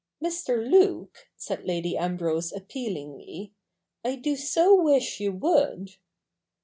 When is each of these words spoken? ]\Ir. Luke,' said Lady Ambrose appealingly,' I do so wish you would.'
]\Ir. 0.19 0.59
Luke,' 0.63 1.27
said 1.35 1.63
Lady 1.63 1.95
Ambrose 1.95 2.51
appealingly,' 2.51 3.53
I 4.03 4.15
do 4.15 4.35
so 4.35 4.73
wish 4.73 5.19
you 5.19 5.31
would.' 5.33 5.95